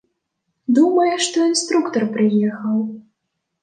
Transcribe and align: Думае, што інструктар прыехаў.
Думае, 0.77 1.13
што 1.27 1.37
інструктар 1.51 2.09
прыехаў. 2.19 2.77